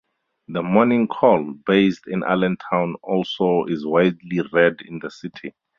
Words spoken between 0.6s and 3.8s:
Morning Call", based in Allentown, also